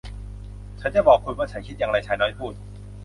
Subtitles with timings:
[0.79, 2.53] ฉันจะบอกคุณว่าฉันคิดอย่างไรชายน้อยพูด